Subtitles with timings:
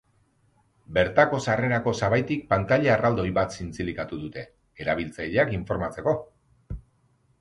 [0.97, 4.47] Bertako sarrerako sabaitik pantaila erraldoi bat zintzilikatu dute,
[4.87, 6.17] erabiltzaileak informatzeko.